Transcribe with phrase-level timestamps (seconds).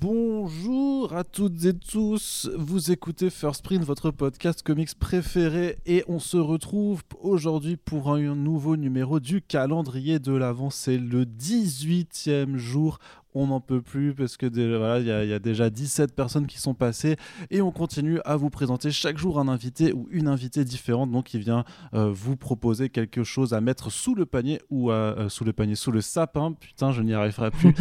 [0.00, 6.18] Bonjour à toutes et tous, vous écoutez First Print, votre podcast comics préféré, et on
[6.18, 10.70] se retrouve aujourd'hui pour un nouveau numéro du calendrier de l'Avent.
[10.70, 12.98] C'est le 18e jour
[13.34, 14.46] on n'en peut plus parce que
[14.76, 17.16] voilà, il y, a déjà 17 personnes qui sont passées.
[17.50, 21.10] Et on continue à vous présenter chaque jour un invité ou une invitée différente.
[21.10, 25.28] Donc qui vient euh, vous proposer quelque chose à mettre sous le panier ou euh,
[25.28, 26.52] sous le panier sous le sapin.
[26.52, 27.74] Putain je n'y arriverai plus.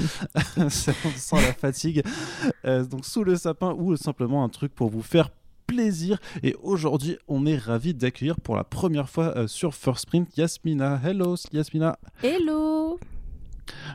[0.69, 2.03] Sans la fatigue.
[2.65, 5.29] Euh, donc sous le sapin ou simplement un truc pour vous faire
[5.65, 6.19] plaisir.
[6.43, 10.99] Et aujourd'hui on est ravi d'accueillir pour la première fois sur First Print Yasmina.
[11.03, 11.97] Hello Yasmina.
[12.23, 12.99] Hello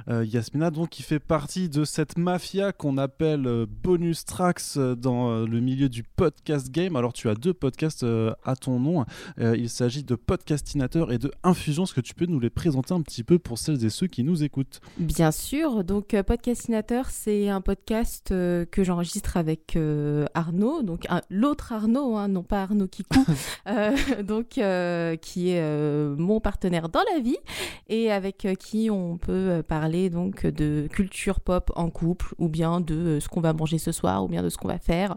[0.09, 4.95] euh, Yasmina, donc, qui fait partie de cette mafia qu'on appelle euh, Bonus Tracks euh,
[4.95, 6.97] dans le milieu du podcast game.
[6.97, 8.05] Alors, tu as deux podcasts
[8.45, 9.05] à ton nom.
[9.39, 11.85] il s'agit de Podcastinateur et de Infusion.
[11.85, 14.25] Est-ce que tu peux nous les présenter un petit peu pour celles et ceux qui
[14.25, 14.81] nous écoutent?
[14.99, 15.85] Bien sûr.
[15.85, 19.79] Donc, Podcastinateur, c'est un podcast que j'enregistre avec
[20.35, 23.25] Arnaud, donc l'autre Arnaud, hein, non pas Arnaud Kikou,
[24.23, 24.61] donc
[25.21, 27.39] qui est mon partenaire dans la vie
[27.89, 32.95] et avec qui on peut parler donc de culture pop en couple ou bien de
[32.95, 35.17] euh, ce qu'on va manger ce soir ou bien de ce qu'on va faire.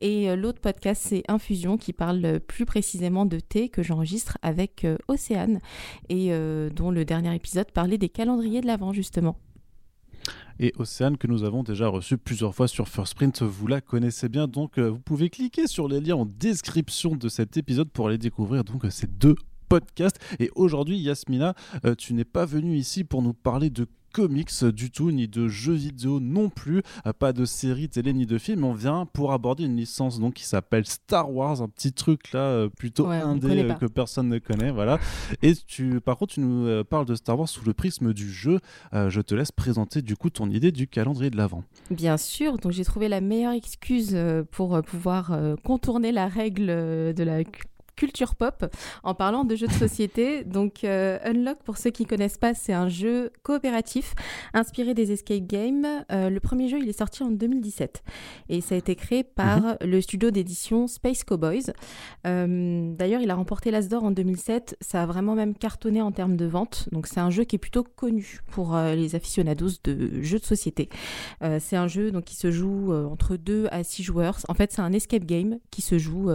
[0.00, 4.84] Et euh, l'autre podcast c'est Infusion qui parle plus précisément de thé que j'enregistre avec
[4.84, 5.60] euh, Océane
[6.08, 6.30] et
[6.74, 9.36] dont le dernier épisode parlait des calendriers de l'avant justement
[10.60, 13.42] et Océane que nous avons déjà reçu plusieurs fois sur First Print.
[13.42, 17.56] Vous la connaissez bien, donc vous pouvez cliquer sur les liens en description de cet
[17.56, 19.36] épisode pour aller découvrir donc ces deux
[19.68, 20.18] podcast.
[20.38, 24.90] Et aujourd'hui, Yasmina, euh, tu n'es pas venue ici pour nous parler de comics du
[24.90, 28.64] tout, ni de jeux vidéo non plus, euh, pas de séries télé ni de films.
[28.64, 32.40] On vient pour aborder une licence donc qui s'appelle Star Wars, un petit truc là
[32.40, 34.98] euh, plutôt indé que personne ne connaît, voilà.
[35.42, 38.60] Et tu, par contre, tu nous parles de Star Wars sous le prisme du jeu.
[38.92, 41.62] je te laisse présenter du coup ton idée du calendrier de l'avant.
[41.90, 44.16] Bien sûr, donc j'ai trouvé la meilleure excuse
[44.50, 47.42] pour pouvoir contourner la règle de la
[47.98, 48.64] culture pop
[49.02, 50.44] en parlant de jeux de société.
[50.44, 54.14] Donc euh, Unlock, pour ceux qui ne connaissent pas, c'est un jeu coopératif
[54.54, 55.86] inspiré des escape games.
[56.12, 58.04] Euh, le premier jeu, il est sorti en 2017
[58.48, 59.76] et ça a été créé par mhm.
[59.82, 61.72] le studio d'édition Space Cowboys.
[62.26, 64.76] Euh, d'ailleurs, il a remporté l'As d'or en 2007.
[64.80, 66.88] Ça a vraiment même cartonné en termes de vente.
[66.92, 70.88] Donc c'est un jeu qui est plutôt connu pour les aficionados de jeux de société.
[71.58, 74.38] c'est un jeu donc qui se joue entre 2 à 6 joueurs.
[74.48, 76.30] En fait, c'est un escape game qui se joue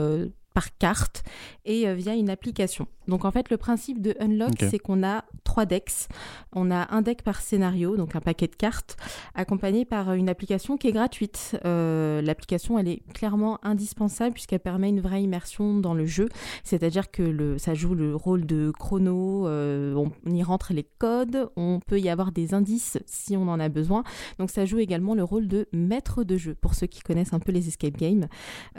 [0.53, 1.23] par carte
[1.65, 2.87] et euh, via une application.
[3.07, 6.07] Donc en fait, le principe de Unlock, c'est qu'on a trois decks.
[6.53, 8.97] On a un deck par scénario, donc un paquet de cartes,
[9.35, 11.57] accompagné par une application qui est gratuite.
[11.65, 16.29] Euh, l'application, elle est clairement indispensable puisqu'elle permet une vraie immersion dans le jeu.
[16.63, 21.49] C'est-à-dire que le, ça joue le rôle de chrono, euh, on, y rentre les codes,
[21.55, 24.03] on peut y avoir des indices si on en a besoin.
[24.39, 27.39] Donc ça joue également le rôle de maître de jeu pour ceux qui connaissent un
[27.39, 28.27] peu les escape games.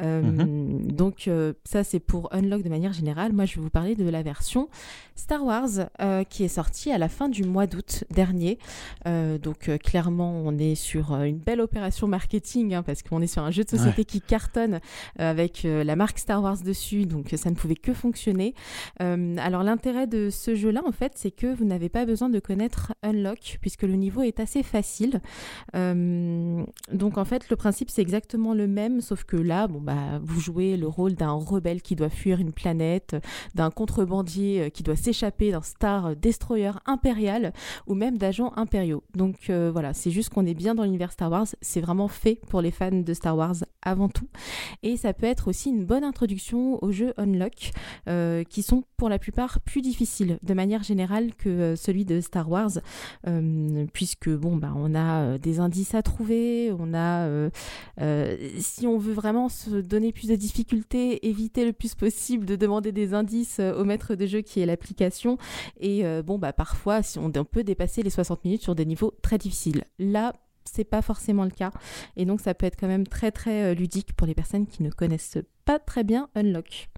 [0.00, 0.92] Mhm.
[0.92, 1.28] Donc
[1.66, 3.32] ça, c'est pour Unlock de manière générale.
[3.32, 4.68] Moi, je vais vous parler de la version
[5.16, 8.58] Star Wars euh, qui est sortie à la fin du mois d'août dernier.
[9.06, 13.26] Euh, donc, euh, clairement, on est sur une belle opération marketing hein, parce qu'on est
[13.26, 14.80] sur un jeu de société qui cartonne
[15.18, 17.06] avec la marque Star Wars dessus.
[17.06, 18.54] Donc, ça ne pouvait que fonctionner.
[18.98, 22.92] alors, l'intérêt de ce jeu-là, en fait, c'est que vous n'avez pas besoin de connaître
[23.02, 25.20] Unlock puisque le niveau est assez facile.
[25.72, 30.40] donc, en fait, le principe, c'est exactement le même, sauf que là, bon, bah, vous
[30.40, 33.16] jouez le rôle d'un rebelle qui doit fuir une planète,
[33.54, 37.52] d'un contrebandier euh, qui doit s'échapper d'un Star Destroyer impérial
[37.86, 39.02] ou même d'agents impériaux.
[39.14, 41.46] Donc euh, voilà, c'est juste qu'on est bien dans l'univers Star Wars.
[41.60, 44.28] C'est vraiment fait pour les fans de Star Wars avant tout.
[44.82, 47.72] Et ça peut être aussi une bonne introduction aux jeux Unlock
[48.08, 52.50] euh, qui sont pour la plupart plus difficiles de manière générale que celui de Star
[52.50, 52.70] Wars
[53.92, 57.28] puisque bon bah on a des indices à trouver, on a
[58.58, 62.90] si on veut vraiment se donner plus de difficultés, éviter le plus possible de demander
[62.90, 65.36] des indices euh, au maître de jeu qui est l'application.
[65.78, 68.86] Et euh, bon, bah parfois, si on, on peut dépasser les 60 minutes sur des
[68.86, 69.84] niveaux très difficiles.
[69.98, 70.32] Là,
[70.64, 71.70] c'est pas forcément le cas.
[72.16, 74.82] Et donc, ça peut être quand même très très euh, ludique pour les personnes qui
[74.82, 76.88] ne connaissent pas très bien Unlock.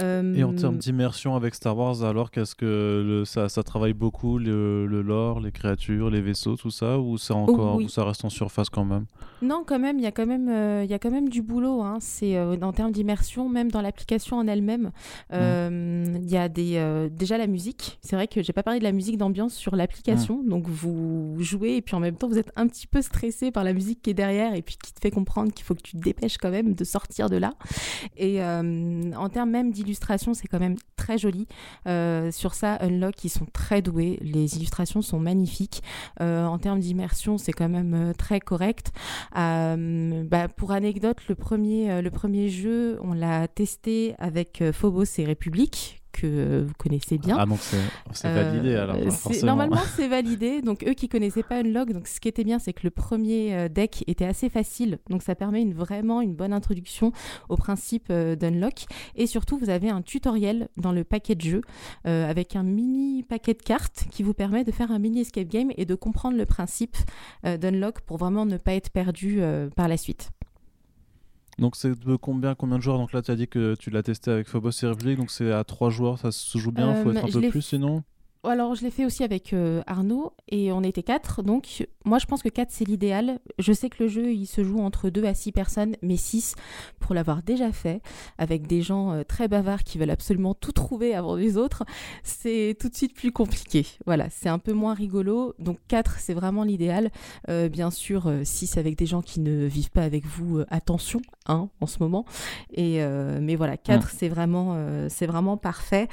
[0.00, 4.38] Et en termes d'immersion avec Star Wars, alors qu'est-ce que le, ça, ça, travaille beaucoup
[4.38, 8.24] le, le, lore, les créatures, les vaisseaux, tout ça, ou c'est encore, ou ça reste
[8.24, 9.06] en surface quand même?
[9.42, 11.42] Non, quand même, il y a quand même, euh, il y a quand même du
[11.42, 11.82] boulot.
[11.82, 11.98] Hein.
[12.00, 14.90] C'est euh, en termes d'immersion, même dans l'application en elle-même,
[15.32, 17.98] euh, il y a des, déjà la musique.
[18.02, 21.76] C'est vrai que j'ai pas parlé de la musique d'ambiance sur l'application, donc vous jouez
[21.76, 24.10] et puis en même temps vous êtes un petit peu stressé par la musique qui
[24.10, 26.50] est derrière et puis qui te fait comprendre qu'il faut que tu te dépêches quand
[26.50, 27.54] même de sortir de là.
[28.16, 29.87] Et en termes même d'illustration
[30.34, 31.46] c'est quand même très joli.
[31.86, 34.18] sur ça, Unlock, ils sont très doués.
[34.22, 35.82] Les illustrations sont magnifiques.
[36.20, 38.92] en termes d'immersion, c'est quand même très correct.
[39.34, 46.74] Bah, pour anecdote, le premier jeu, on l'a testé avec Phobos et République, que vous
[46.78, 47.36] connaissez bien.
[47.38, 47.60] Ah donc
[48.12, 48.96] c'est validé alors
[49.42, 52.72] Normalement c'est validé, donc eux qui connaissaient pas Unlock, donc ce qui était bien c'est
[52.72, 56.52] que le premier euh, deck était assez facile, donc ça permet une, vraiment une bonne
[56.52, 57.12] introduction
[57.48, 61.60] au principe euh, d'Unlock, et surtout vous avez un tutoriel dans le paquet de jeu
[62.06, 65.48] euh, avec un mini paquet de cartes qui vous permet de faire un mini escape
[65.48, 66.96] game et de comprendre le principe
[67.44, 69.40] d'Unlock pour vraiment ne pas être perdu
[69.76, 70.30] par la suite.
[71.58, 72.98] Donc c'est de combien, combien de joueurs?
[72.98, 75.52] Donc là tu as dit que tu l'as testé avec Phobos et République, donc c'est
[75.52, 78.04] à 3 joueurs, ça se joue bien, il faut être un peu plus sinon?
[78.44, 81.42] Alors, je l'ai fait aussi avec euh, Arnaud et on était quatre.
[81.42, 83.40] Donc, moi, je pense que 4, c'est l'idéal.
[83.58, 86.54] Je sais que le jeu, il se joue entre 2 à 6 personnes, mais 6,
[87.00, 88.00] pour l'avoir déjà fait,
[88.38, 91.84] avec des gens euh, très bavards qui veulent absolument tout trouver avant les autres,
[92.22, 93.86] c'est tout de suite plus compliqué.
[94.06, 95.54] Voilà, c'est un peu moins rigolo.
[95.58, 97.10] Donc, 4, c'est vraiment l'idéal.
[97.48, 101.68] Euh, bien sûr, 6 avec des gens qui ne vivent pas avec vous, attention, hein,
[101.80, 102.24] en ce moment.
[102.72, 103.00] Et,
[103.40, 104.76] mais voilà, 4, c'est vraiment,
[105.08, 106.08] c'est vraiment parfait.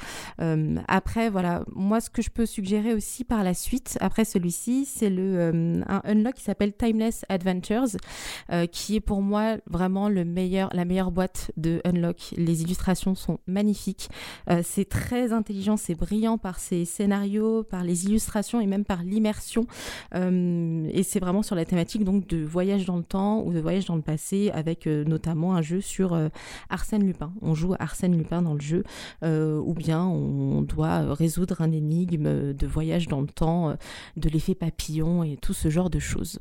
[0.88, 5.10] après, voilà, moi, ce que je peux suggérer aussi par la suite, après celui-ci, c'est
[5.10, 7.96] euh, un unlock qui s'appelle Timeless Adventures,
[8.52, 12.34] euh, qui est pour moi vraiment le meilleur, la meilleure boîte de unlock.
[12.36, 14.08] Les illustrations sont magnifiques,
[14.50, 19.02] euh, c'est très intelligent, c'est brillant par ses scénarios, par les illustrations et même par
[19.02, 19.66] l'immersion.
[20.14, 23.86] et c'est vraiment sur la thématique donc de voyage dans le temps ou de voyage
[23.86, 26.18] dans le passé, avec notamment un jeu sur
[26.70, 27.32] Arsène Lupin.
[27.42, 28.84] On joue Arsène Lupin dans le jeu,
[29.22, 31.72] ou bien on doit résoudre un
[32.06, 33.74] énigme de voyage dans le temps, euh,
[34.16, 36.38] de l'effet papillon et tout ce genre de choses.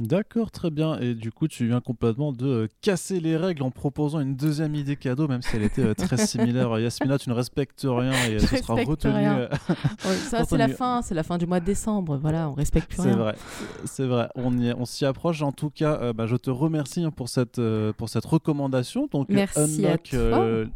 [0.00, 0.96] D'accord, très bien.
[1.00, 4.76] Et du coup, tu viens complètement de euh, casser les règles en proposant une deuxième
[4.76, 6.78] idée cadeau, même si elle était euh, très similaire.
[6.78, 9.12] Yasmina, tu ne respectes rien et ce sera retenu.
[9.98, 12.16] ça, c'est la fin, c'est la fin du mois de décembre.
[12.16, 13.10] Voilà, on respecte plus rien.
[13.10, 13.34] C'est vrai,
[13.86, 14.28] c'est vrai.
[14.36, 15.42] On, on s'y approche.
[15.42, 17.60] En tout cas, bah, je te remercie hein, pour cette,
[17.96, 19.08] pour cette recommandation.
[19.10, 20.66] Donc, Merci à toi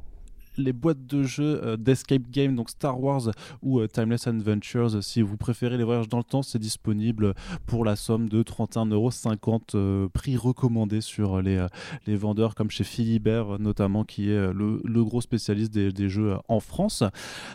[0.56, 3.30] les boîtes de jeux euh, d'escape game, donc Star Wars
[3.62, 5.02] ou euh, Timeless Adventures.
[5.02, 7.34] Si vous préférez les voyages dans le temps, c'est disponible
[7.66, 11.66] pour la somme de 31,50€ euh, prix recommandé sur les,
[12.06, 17.02] les vendeurs comme chez Philibert notamment, qui est le, gros spécialiste des, jeux en France.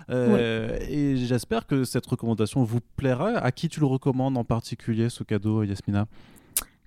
[0.09, 3.37] Et j'espère que cette recommandation vous plaira.
[3.37, 6.07] À qui tu le recommandes en particulier ce cadeau, Yasmina?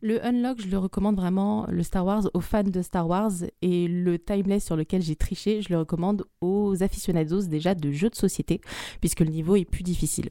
[0.00, 3.32] Le Unlock, je le recommande vraiment, le Star Wars, aux fans de Star Wars.
[3.62, 8.10] Et le Timeless sur lequel j'ai triché, je le recommande aux aficionados déjà de jeux
[8.10, 8.60] de société,
[9.00, 10.30] puisque le niveau est plus difficile.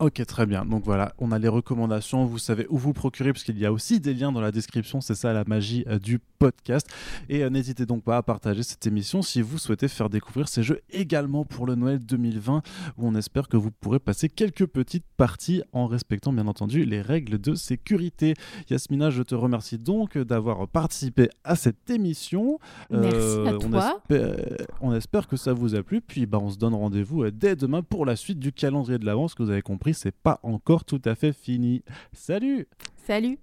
[0.00, 0.64] Ok, très bien.
[0.64, 2.26] Donc voilà, on a les recommandations.
[2.26, 5.00] Vous savez où vous procurer, parce qu'il y a aussi des liens dans la description.
[5.00, 6.88] C'est ça la magie euh, du podcast.
[7.28, 10.64] Et euh, n'hésitez donc pas à partager cette émission si vous souhaitez faire découvrir ces
[10.64, 12.62] jeux également pour le Noël 2020,
[12.98, 17.00] où on espère que vous pourrez passer quelques petites parties en respectant bien entendu les
[17.00, 18.34] règles de sécurité.
[18.70, 22.58] Yasmina, je te remercie donc d'avoir participé à cette émission.
[22.90, 24.02] Merci à euh, toi.
[24.10, 26.00] On espère, on espère, que ça vous a plu.
[26.00, 29.34] Puis bah, on se donne rendez-vous dès demain pour la suite du calendrier de l'avance
[29.34, 31.82] que vous avez compris c'est pas encore tout à fait fini.
[32.12, 32.68] Salut
[33.06, 33.38] Salut